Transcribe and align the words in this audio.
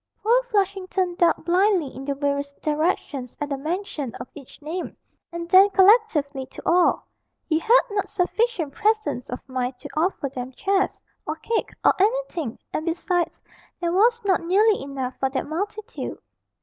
Poor 0.23 0.41
Flushington 0.49 1.13
ducked 1.13 1.45
blindly 1.45 1.93
in 1.95 2.05
the 2.05 2.15
various 2.15 2.51
directions 2.53 3.37
at 3.39 3.49
the 3.49 3.55
mention 3.57 4.15
of 4.15 4.27
each 4.33 4.59
name, 4.59 4.97
and 5.31 5.47
then 5.47 5.69
collectively 5.69 6.47
to 6.47 6.61
all; 6.65 7.05
he 7.47 7.59
had 7.59 7.81
not 7.91 8.09
sufficient 8.09 8.73
presence 8.73 9.29
of 9.29 9.47
mind 9.47 9.77
to 9.77 9.87
offer 9.95 10.27
them 10.27 10.53
chairs, 10.53 10.99
or 11.27 11.35
cake, 11.35 11.69
or 11.85 11.93
anything, 11.99 12.57
and 12.73 12.83
besides, 12.87 13.43
there 13.79 13.91
was 13.93 14.19
not 14.25 14.41
nearly 14.41 14.81
enough 14.81 15.13
for 15.19 15.29
that 15.29 15.45
multitude. 15.45 16.17